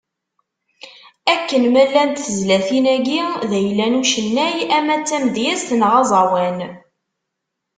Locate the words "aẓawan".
6.01-6.57